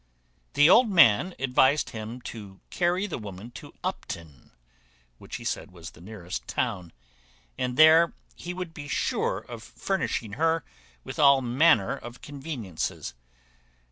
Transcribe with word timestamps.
The 0.55 0.67
old 0.67 0.89
man 0.89 1.35
advised 1.37 1.91
him 1.91 2.21
to 2.21 2.59
carry 2.71 3.05
the 3.05 3.19
woman 3.19 3.51
to 3.51 3.71
Upton, 3.83 4.49
which, 5.19 5.35
he 5.35 5.43
said, 5.43 5.69
was 5.69 5.91
the 5.91 6.01
nearest 6.01 6.47
town, 6.47 6.91
and 7.55 7.77
there 7.77 8.15
he 8.33 8.51
would 8.51 8.73
be 8.73 8.87
sure 8.87 9.37
of 9.37 9.61
furnishing 9.61 10.33
her 10.41 10.65
with 11.03 11.19
all 11.19 11.41
manner 11.43 11.95
of 11.95 12.19
conveniencies. 12.19 13.13